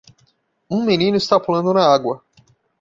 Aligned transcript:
Um 0.67 0.83
menino 0.83 1.15
está 1.15 1.39
pulando 1.39 1.71
na 1.75 1.85
água 1.85 2.23